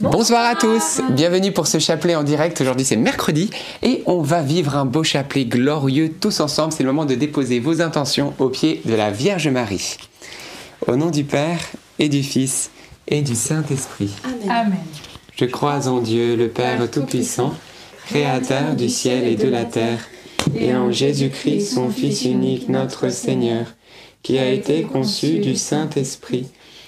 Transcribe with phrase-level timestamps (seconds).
[0.00, 2.60] Bonsoir à tous, bienvenue pour ce chapelet en direct.
[2.60, 3.50] Aujourd'hui c'est mercredi
[3.82, 6.72] et on va vivre un beau chapelet glorieux tous ensemble.
[6.72, 9.96] C'est le moment de déposer vos intentions au pied de la Vierge Marie.
[10.86, 11.60] Au nom du Père
[11.98, 12.70] et du Fils
[13.08, 14.10] et du Saint-Esprit.
[14.48, 14.74] Amen.
[15.36, 17.54] Je crois en Dieu, le Père Tout-Puissant,
[18.06, 20.00] Créateur du ciel et de la terre,
[20.54, 23.66] et en Jésus-Christ, son Fils unique, notre Seigneur,
[24.22, 26.46] qui a été conçu du Saint-Esprit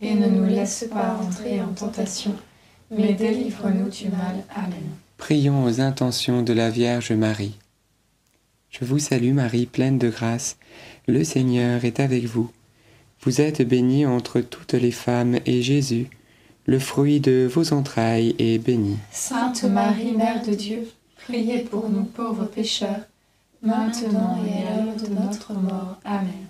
[0.00, 2.34] et ne nous laisse pas entrer en tentation,
[2.90, 4.44] mais délivre-nous du mal.
[4.54, 4.88] Amen.
[5.16, 7.56] Prions aux intentions de la Vierge Marie.
[8.70, 10.56] Je vous salue Marie, pleine de grâce,
[11.06, 12.50] le Seigneur est avec vous.
[13.22, 16.08] Vous êtes bénie entre toutes les femmes, et Jésus,
[16.66, 18.96] le fruit de vos entrailles, est béni.
[19.10, 23.06] Sainte Marie, Mère de Dieu, priez pour nous pauvres pécheurs,
[23.62, 25.98] maintenant et à l'heure de notre mort.
[26.04, 26.49] Amen.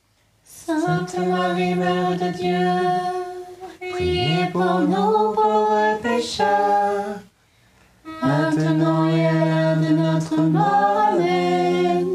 [0.65, 7.19] Sainte Marie, Mère de Dieu, priez pour nous pauvres pécheurs,
[8.21, 11.13] maintenant et à l'heure de notre mort.
[11.13, 12.07] Amen.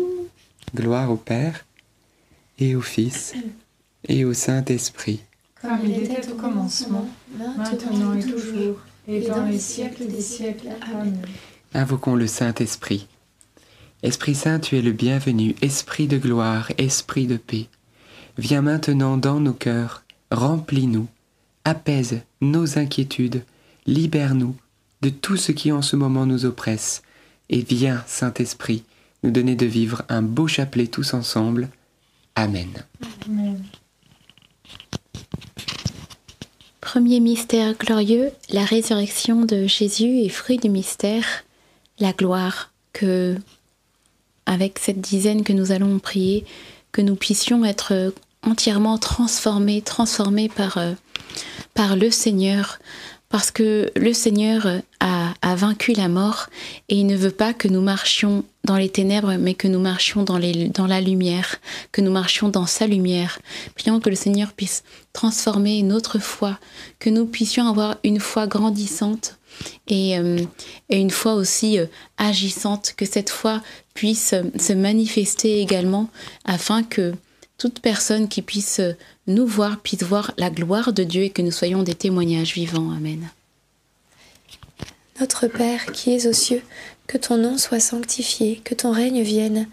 [0.74, 1.64] Gloire au Père,
[2.58, 3.34] et au Fils,
[4.06, 5.22] et au Saint-Esprit.
[5.60, 8.78] Comme il était au commencement, maintenant et toujours,
[9.08, 10.68] et dans les siècles des siècles.
[10.92, 11.20] Amen.
[11.74, 13.08] Invoquons le Saint-Esprit.
[14.02, 17.66] Esprit Saint, tu es le bienvenu, Esprit de gloire, Esprit de paix.
[18.38, 21.08] Viens maintenant dans nos cœurs, remplis-nous,
[21.64, 23.44] apaise nos inquiétudes,
[23.86, 24.54] libère-nous
[25.00, 27.02] de tout ce qui en ce moment nous oppresse,
[27.48, 28.84] et viens, Saint-Esprit,
[29.22, 31.68] nous donner de vivre un beau chapelet tous ensemble.
[32.34, 32.68] Amen.
[36.80, 41.24] Premier mystère glorieux, la résurrection de Jésus et fruit du mystère,
[41.98, 43.36] la gloire que,
[44.44, 46.44] avec cette dizaine que nous allons prier,
[46.92, 48.12] que nous puissions être
[48.46, 50.92] entièrement transformé, transformé par, euh,
[51.74, 52.78] par le Seigneur,
[53.28, 54.66] parce que le Seigneur
[55.00, 56.46] a, a, vaincu la mort
[56.88, 60.22] et il ne veut pas que nous marchions dans les ténèbres, mais que nous marchions
[60.22, 61.56] dans, les, dans la lumière,
[61.90, 63.38] que nous marchions dans sa lumière.
[63.74, 66.58] Prions que le Seigneur puisse transformer notre foi,
[67.00, 69.38] que nous puissions avoir une foi grandissante
[69.88, 70.38] et, euh,
[70.88, 71.86] et une foi aussi euh,
[72.18, 73.60] agissante, que cette foi
[73.94, 76.08] puisse se manifester également
[76.44, 77.12] afin que
[77.58, 78.80] toute personne qui puisse
[79.26, 82.90] nous voir puisse voir la gloire de Dieu et que nous soyons des témoignages vivants.
[82.90, 83.28] Amen.
[85.20, 86.62] Notre Père qui es aux cieux,
[87.06, 89.66] que ton nom soit sanctifié, que ton règne vienne,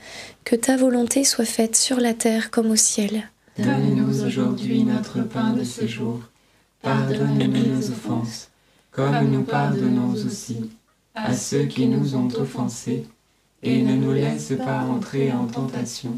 [0.46, 3.30] que ta volonté soit faite sur la terre comme au ciel.
[3.58, 6.22] Donne-nous aujourd'hui notre pain de ce jour.
[6.82, 8.50] Pardonne-nous nos offenses,
[8.91, 10.72] comme nous pardonnons aussi
[11.16, 13.06] à ceux qui nous ont offensés,
[13.62, 16.18] et ne nous laisse pas entrer en tentation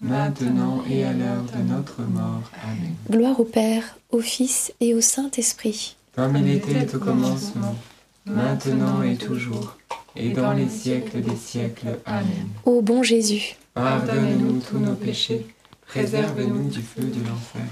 [0.00, 2.42] maintenant et à l'heure de notre mort.
[2.64, 2.94] Amen.
[3.10, 5.96] Gloire au Père, au Fils et au Saint-Esprit.
[6.14, 7.76] Comme il était au commencement,
[8.26, 9.76] maintenant et toujours,
[10.16, 11.98] et dans les siècles des siècles.
[12.06, 12.48] Amen.
[12.64, 15.46] Ô bon Jésus, Pardonne-nous tous nos péchés,
[15.86, 17.62] préserve-nous du feu de l'enfer.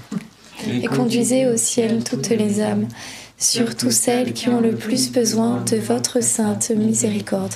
[0.67, 2.87] et conduisez au ciel toutes les âmes,
[3.37, 7.53] surtout celles qui ont le plus besoin de votre sainte miséricorde.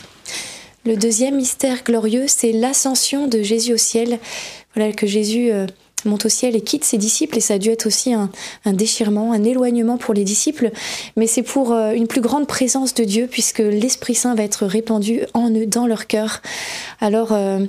[0.85, 4.19] Le deuxième mystère glorieux, c'est l'ascension de Jésus au ciel.
[4.75, 5.67] Voilà que Jésus euh,
[6.05, 8.29] monte au ciel et quitte ses disciples, et ça a dû être aussi un,
[8.65, 10.71] déchirement, un éloignement pour les disciples,
[11.15, 14.65] mais c'est pour euh, une plus grande présence de Dieu, puisque l'Esprit Saint va être
[14.65, 16.41] répandu en eux, dans leur cœur.
[16.99, 17.59] Alors, euh,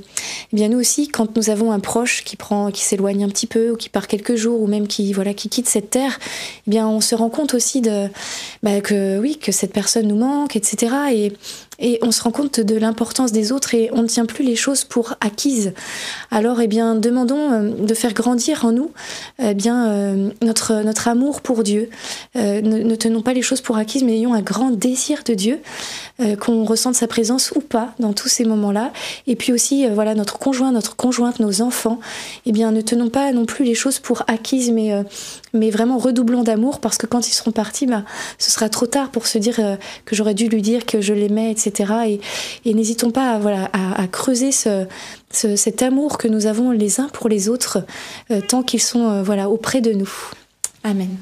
[0.53, 3.47] eh bien nous aussi, quand nous avons un proche qui prend, qui s'éloigne un petit
[3.47, 6.19] peu, ou qui part quelques jours, ou même qui voilà, qui quitte cette terre,
[6.67, 8.09] eh bien on se rend compte aussi de
[8.63, 10.95] bah, que oui, que cette personne nous manque, etc.
[11.13, 11.33] Et
[11.79, 14.57] et on se rend compte de l'importance des autres et on ne tient plus les
[14.57, 15.73] choses pour acquises.
[16.31, 18.91] Alors, eh bien, demandons euh, de faire grandir en nous
[19.39, 21.91] eh bien, euh, notre, notre amour pour Dieu.
[22.37, 25.35] Euh, ne, ne tenons pas les choses pour acquises, mais ayons un grand désir de
[25.35, 25.61] Dieu,
[26.41, 28.93] qu'on ressente sa présence ou pas dans tous ces moments-là.
[29.27, 31.99] Et puis aussi, voilà, notre conjoint, notre conjointe, nos enfants,
[32.47, 34.93] eh bien, ne tenons pas non plus les choses pour acquises, mais,
[35.55, 38.05] mais vraiment redoublons d'amour parce que quand ils seront partis, bah,
[38.39, 41.15] ce sera trop tard pour se dire euh, que j'aurais dû lui dire que je
[41.15, 41.93] l'aimais, etc.
[42.07, 42.21] Et,
[42.69, 44.87] et n'hésitons pas à, voilà, à, à creuser ce,
[45.33, 47.87] ce- cet amour que nous avons les uns pour les autres
[48.31, 50.11] euh, tant qu'ils sont euh, voilà, auprès de nous.
[50.83, 51.17] Amen.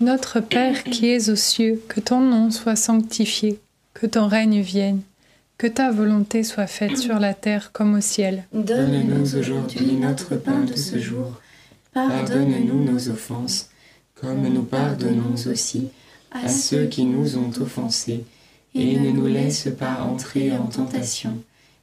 [0.00, 3.60] Notre Père qui es aux cieux, que ton nom soit sanctifié,
[3.92, 5.02] que ton règne vienne,
[5.58, 8.44] que ta volonté soit faite sur la terre comme au ciel.
[8.54, 11.38] Donne-nous aujourd'hui notre pain de ce jour.
[11.92, 13.70] Pardonne-nous nos offenses,
[14.14, 15.88] comme nous pardonnons aussi
[16.30, 18.24] à ceux qui nous ont offensés.
[18.74, 21.36] Et ne nous laisse pas entrer en tentation,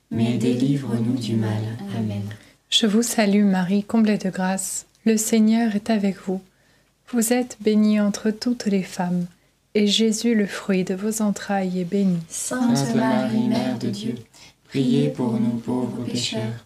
[0.10, 1.62] mais délivre-nous du mal.
[1.98, 2.24] Amen.
[2.70, 4.86] Je vous salue Marie, comblée de grâce.
[5.06, 6.42] Le Seigneur est avec vous.
[7.12, 9.26] Vous êtes bénie entre toutes les femmes,
[9.74, 12.20] et Jésus, le fruit de vos entrailles, est béni.
[12.28, 14.16] Sainte Marie, Mère de Dieu,
[14.68, 16.66] priez pour nous pauvres pécheurs,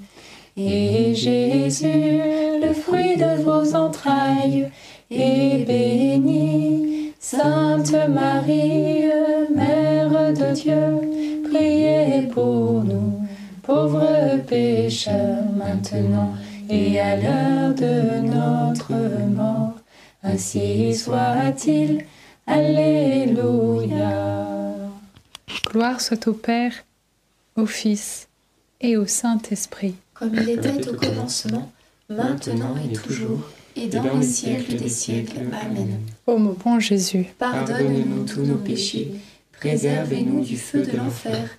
[0.57, 2.19] Et Jésus,
[2.61, 4.69] le fruit de vos entrailles,
[5.09, 7.13] est béni.
[7.19, 9.03] Sainte Marie,
[9.55, 13.21] Mère de Dieu, priez pour nous,
[13.63, 16.33] pauvres pécheurs, maintenant
[16.69, 18.93] et à l'heure de notre
[19.27, 19.75] mort.
[20.23, 22.05] Ainsi soit-il.
[22.47, 23.97] Alléluia.
[25.67, 26.73] Gloire soit au Père,
[27.55, 28.27] au Fils
[28.81, 29.95] et au Saint-Esprit.
[30.21, 31.71] Comme il était au commencement,
[32.07, 33.41] maintenant et toujours,
[33.75, 35.39] et dans les siècles des siècles.
[35.51, 35.99] Amen.
[36.27, 39.13] Ô mon bon Jésus, Pardonne-nous tous nos péchés,
[39.53, 41.49] préservez-nous du feu de l'enfer,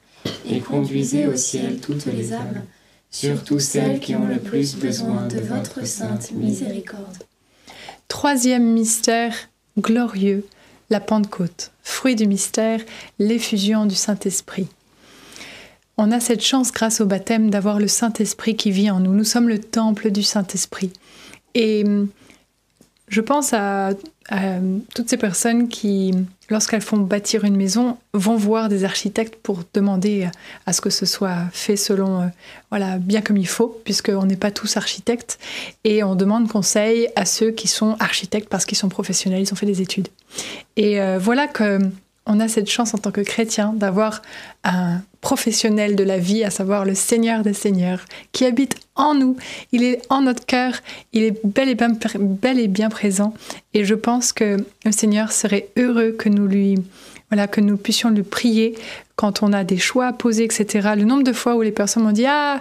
[0.48, 2.62] et conduisez au ciel toutes les âmes,
[3.10, 7.24] surtout celles qui ont le plus besoin de votre sainte miséricorde.
[8.06, 9.34] troisième mystère
[9.76, 10.46] glorieux,
[10.88, 11.72] la Pentecôte.
[11.82, 12.78] Fruit du mystère,
[13.18, 14.68] l'effusion du Saint-Esprit.
[16.04, 19.12] On a cette chance grâce au baptême d'avoir le Saint-Esprit qui vit en nous.
[19.12, 20.92] Nous sommes le temple du Saint-Esprit.
[21.54, 22.08] Et hum,
[23.06, 23.90] je pense à,
[24.28, 24.56] à
[24.96, 26.12] toutes ces personnes qui,
[26.50, 30.28] lorsqu'elles font bâtir une maison, vont voir des architectes pour demander
[30.66, 32.26] à ce que ce soit fait selon, euh,
[32.70, 35.38] voilà, bien comme il faut, puisqu'on n'est pas tous architectes.
[35.84, 39.56] Et on demande conseil à ceux qui sont architectes parce qu'ils sont professionnels, ils ont
[39.56, 40.08] fait des études.
[40.74, 41.78] Et euh, voilà que
[42.26, 44.22] on a cette chance en tant que chrétien d'avoir
[44.64, 49.36] un professionnel de la vie, à savoir le Seigneur des Seigneurs, qui habite en nous.
[49.70, 50.74] Il est en notre cœur,
[51.14, 53.32] il est bel et bien, présent.
[53.72, 56.74] Et je pense que le Seigneur serait heureux que nous lui,
[57.30, 58.74] voilà, que nous puissions le prier
[59.16, 60.90] quand on a des choix à poser, etc.
[60.96, 62.60] Le nombre de fois où les personnes m'ont dit ah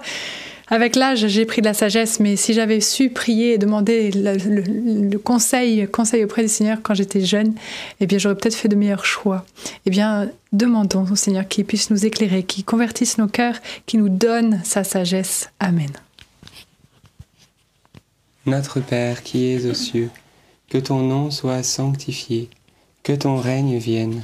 [0.72, 4.38] avec l'âge, j'ai pris de la sagesse, mais si j'avais su prier et demander le,
[4.38, 7.54] le- conseil, conseil auprès du Seigneur quand j'étais jeune,
[8.00, 9.46] eh bien, j'aurais peut-être fait de meilleurs choix.
[9.86, 14.10] Eh bien, demandons au Seigneur qu'il puisse nous éclairer, qu'il convertisse nos cœurs, qu'il nous
[14.10, 15.50] donne sa sagesse.
[15.60, 15.92] Amen.
[18.46, 20.10] Notre Père qui es aux cieux,
[20.70, 22.50] que ton nom soit sanctifié,
[23.04, 24.24] que ton règne vienne,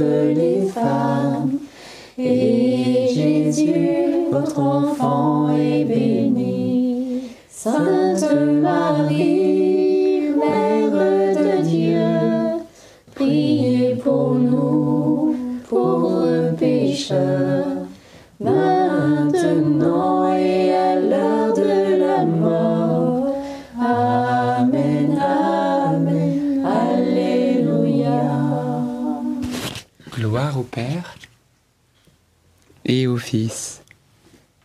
[0.00, 1.58] les femmes,
[2.18, 3.74] et Jésus,
[4.30, 7.22] votre enfant, est béni.
[7.48, 8.26] Sainte
[8.60, 9.61] Marie,
[30.72, 31.16] Père,
[32.86, 33.82] et au Fils,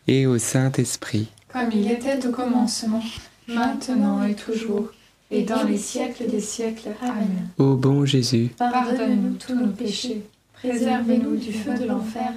[0.07, 1.27] et au Saint-Esprit.
[1.49, 3.03] Comme il était au commencement,
[3.49, 4.91] maintenant et toujours,
[5.31, 6.91] et dans les siècles des siècles.
[7.01, 7.49] Amen.
[7.57, 12.31] Ô bon Jésus, Pardonne-nous tous nos péchés, préservez-nous du feu de l'enfer,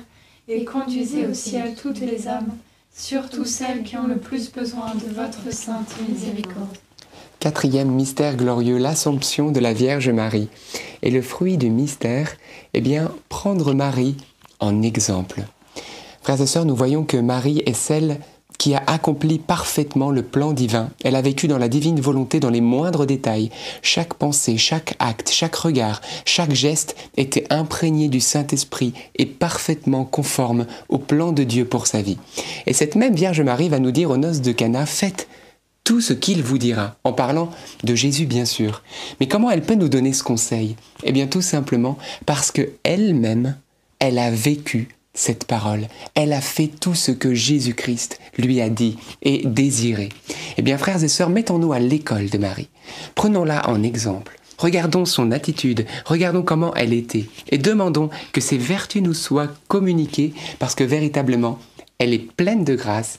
[0.48, 2.52] et conduisez au ciel toutes les âmes,
[2.92, 6.76] surtout celles qui ont le plus besoin de votre sainte miséricorde.
[7.40, 10.48] Quatrième mystère glorieux, l'Assomption de la Vierge Marie.
[11.02, 12.36] Et le fruit du mystère,
[12.74, 14.16] eh bien, prendre Marie
[14.60, 15.42] en exemple.
[16.22, 18.18] Frères et sœurs, nous voyons que Marie est celle
[18.58, 20.90] qui a accompli parfaitement le plan divin.
[21.02, 23.48] Elle a vécu dans la divine volonté dans les moindres détails.
[23.80, 30.66] Chaque pensée, chaque acte, chaque regard, chaque geste était imprégné du Saint-Esprit et parfaitement conforme
[30.90, 32.18] au plan de Dieu pour sa vie.
[32.66, 35.26] Et cette même Vierge Marie va nous dire aux noces de Cana, faites
[35.90, 37.50] tout ce qu'il vous dira, en parlant
[37.82, 38.84] de Jésus bien sûr.
[39.18, 40.76] Mais comment elle peut nous donner ce conseil?
[41.02, 43.56] Eh bien tout simplement parce que elle-même,
[43.98, 45.88] elle a vécu cette parole.
[46.14, 50.10] Elle a fait tout ce que Jésus-Christ lui a dit et désiré.
[50.58, 52.68] Eh bien frères et sœurs, mettons-nous à l'école de Marie.
[53.16, 54.38] Prenons-la en exemple.
[54.58, 60.34] Regardons son attitude, regardons comment elle était et demandons que ces vertus nous soient communiquées
[60.60, 61.58] parce que véritablement,
[61.98, 63.18] elle est pleine de grâce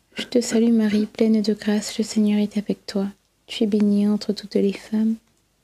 [0.15, 3.05] Je te salue Marie, pleine de grâce, le Seigneur est avec toi.
[3.47, 5.15] Tu es bénie entre toutes les femmes,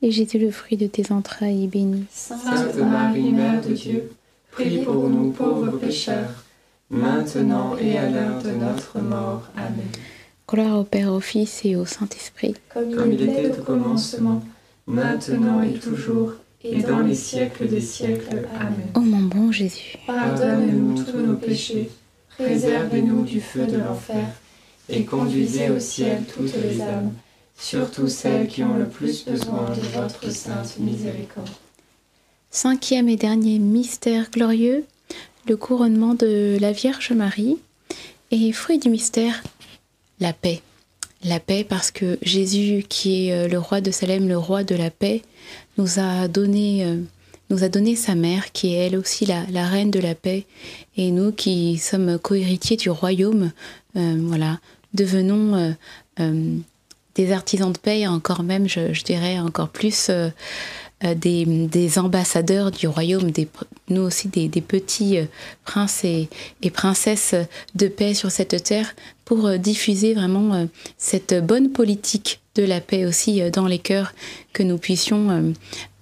[0.02, 2.04] et Jésus, le fruit de tes entrailles, est béni.
[2.10, 4.10] Sainte Marie, Mère de Dieu,
[4.50, 6.44] priez pour nous pauvres pécheurs,
[6.90, 9.48] maintenant et à l'heure de notre mort.
[9.56, 9.86] Amen.
[10.48, 12.54] Gloire au Père, au Fils et au Saint-Esprit.
[12.72, 14.42] Comme il était au commencement,
[14.86, 16.32] maintenant et toujours,
[16.64, 18.48] et dans les siècles des siècles.
[18.58, 18.88] Amen.
[18.94, 21.90] Ô mon bon Jésus, Pardonne-nous tous nos péchés,
[22.38, 24.26] préservez-nous du feu de l'enfer,
[24.88, 27.12] et conduisez au ciel toutes les âmes,
[27.58, 31.50] surtout celles qui ont le plus besoin de votre sainte miséricorde.
[32.50, 34.84] cinquième et dernier mystère glorieux,
[35.48, 37.58] le couronnement de la Vierge Marie.
[38.30, 39.42] Et fruit du mystère,
[40.20, 40.60] la paix.
[41.24, 44.74] La paix parce que Jésus, qui est euh, le roi de Salem, le roi de
[44.74, 45.22] la paix,
[45.78, 46.96] nous a donné, euh,
[47.50, 50.44] nous a donné sa mère, qui est elle aussi la, reine de la paix.
[50.96, 53.52] Et nous qui sommes co-héritiers du royaume,
[53.96, 54.58] euh, voilà,
[54.94, 55.70] devenons euh,
[56.20, 56.56] euh,
[57.14, 60.10] des artisans de paix, encore même, je, dirais encore plus,
[61.02, 63.30] des, des ambassadeurs du royaume,
[63.88, 65.24] nous aussi des, petits euh,
[65.64, 66.28] princes et,
[66.62, 67.34] et princesses
[67.74, 70.64] de paix sur cette terre pour euh, diffuser vraiment euh,
[70.96, 74.12] cette bonne politique de la paix aussi euh, dans les cœurs,
[74.52, 75.52] que nous puissions euh,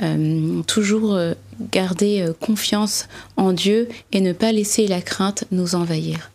[0.03, 1.35] euh, toujours euh,
[1.73, 6.31] garder euh, confiance en Dieu et ne pas laisser la crainte nous envahir.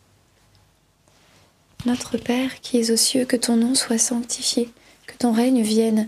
[1.86, 4.70] Notre Père qui es aux cieux, que ton nom soit sanctifié,
[5.08, 6.08] que ton règne vienne,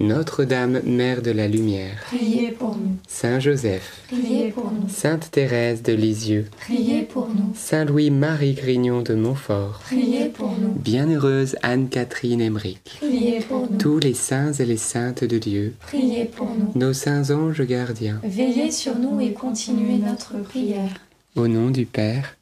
[0.00, 5.82] Notre-Dame, Mère de la Lumière, Priez pour nous, Saint Joseph, priez pour nous, Sainte Thérèse
[5.82, 12.40] de Lisieux, priez pour nous, Saint Louis-Marie Grignon de Montfort, priez pour nous, Bienheureuse Anne-Catherine
[12.40, 16.70] Emmerich, priez pour nous, tous les saints et les saintes de Dieu, priez pour nous.
[16.76, 20.94] nos saints anges gardiens, Veillez sur nous et continuez notre prière.
[21.34, 22.36] au nom du Père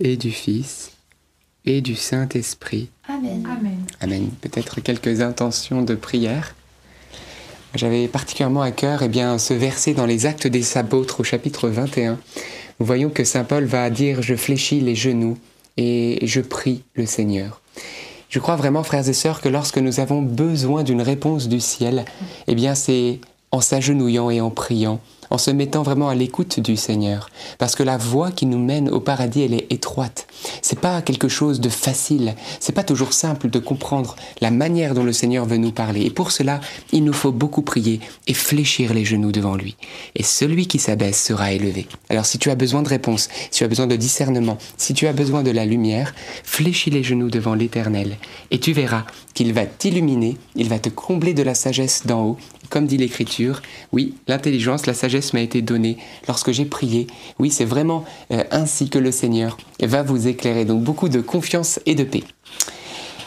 [0.00, 0.92] et du Fils
[1.66, 2.88] et du Saint-Esprit.
[3.06, 3.44] Amen.
[3.46, 3.76] Amen.
[4.00, 4.30] Amen.
[4.40, 6.54] Peut-être quelques intentions de prière.
[7.74, 11.68] J'avais particulièrement à cœur eh bien, ce verset dans les Actes des Apôtres au chapitre
[11.68, 12.18] 21.
[12.80, 15.36] Nous voyons que Saint Paul va dire Je fléchis les genoux
[15.76, 17.60] et je prie le Seigneur.
[18.30, 22.04] Je crois vraiment, frères et sœurs, que lorsque nous avons besoin d'une réponse du ciel,
[22.46, 23.20] eh bien, c'est
[23.52, 27.30] en s'agenouillant et en priant, en se mettant vraiment à l'écoute du Seigneur.
[27.58, 30.26] Parce que la voie qui nous mène au paradis, elle est étroite.
[30.62, 32.34] C'est pas quelque chose de facile.
[32.60, 36.02] C'est pas toujours simple de comprendre la manière dont le Seigneur veut nous parler.
[36.02, 36.60] Et pour cela,
[36.92, 39.76] il nous faut beaucoup prier et fléchir les genoux devant lui.
[40.14, 41.86] Et celui qui s'abaisse sera élevé.
[42.08, 45.06] Alors si tu as besoin de réponse, si tu as besoin de discernement, si tu
[45.06, 46.14] as besoin de la lumière,
[46.44, 48.16] fléchis les genoux devant l'Éternel.
[48.50, 52.38] Et tu verras qu'il va t'illuminer, il va te combler de la sagesse d'en haut.
[52.70, 57.06] Comme dit l'Écriture, oui, l'intelligence, la sagesse m'a été donnée lorsque j'ai prié.
[57.38, 60.64] Oui, c'est vraiment euh, ainsi que le Seigneur va vous éclairer.
[60.64, 62.24] Donc beaucoup de confiance et de paix.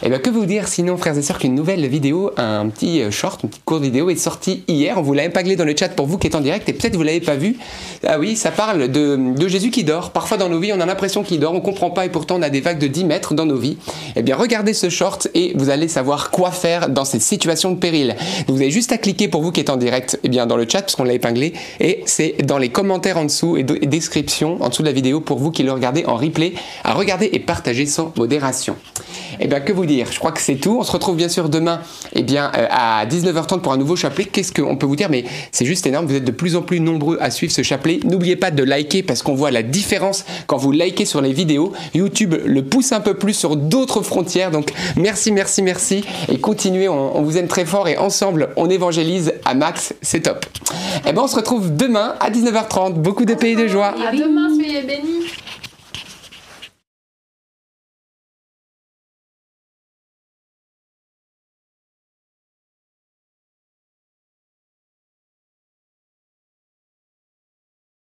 [0.02, 3.02] Et eh bien que vous dire sinon frères et sœurs qu'une nouvelle vidéo, un petit
[3.02, 4.98] euh, short, une petite courte vidéo est sortie hier.
[4.98, 6.96] On vous l'a épinglé dans le chat pour vous qui êtes en direct et peut-être
[6.96, 7.56] vous l'avez pas vu.
[8.04, 10.10] Ah oui, ça parle de, Jésus qui dort.
[10.10, 12.42] Parfois dans nos vies on a l'impression qu'il dort, on comprend pas et pourtant on
[12.42, 13.76] a des vagues de 10 mètres dans nos vies.
[14.16, 17.78] Eh bien regardez ce short et vous allez savoir quoi faire dans ces situations de
[17.78, 18.16] péril.
[18.48, 20.66] Vous avez juste à cliquer pour vous qui êtes en direct eh bien dans le
[20.68, 24.68] chat puisqu'on l'a épinglé et c'est dans les commentaires en dessous et, et description en
[24.68, 27.86] dessous de la vidéo pour vous qui le regardez en replay à regarder et partager
[27.86, 28.74] sans modération.
[29.38, 30.78] Eh bien que vous Je crois que c'est tout.
[30.80, 31.80] On se retrouve bien sûr demain
[32.14, 34.24] eh bien, euh, à 19h30 pour un nouveau chapelet.
[34.24, 35.08] Qu'est-ce qu'on peut vous dire?
[35.10, 36.06] Mais c'est juste énorme.
[36.06, 38.00] Vous êtes de plus en plus nombreux à suivre ce chapelet.
[38.04, 41.72] N'oubliez pas de liker parce qu'on voit la différence quand vous likez sur les vidéos.
[41.94, 44.50] YouTube le pousse un peu plus sur d'autres frontières.
[44.50, 46.04] Donc merci, merci, merci.
[46.28, 46.88] Et continuez.
[46.88, 49.94] On, vous aime très fort et ensemble, on évangélise à max.
[50.02, 50.44] C'est top.
[51.06, 52.94] Eh bien, on se retrouve demain à 19h30.
[52.94, 53.94] Beaucoup de pays de joie.
[54.06, 55.26] À demain, soyez bénis.